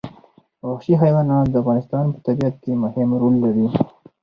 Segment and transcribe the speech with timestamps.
[0.69, 3.67] وحشي حیوانات د افغانستان په طبیعت کې مهم رول لري.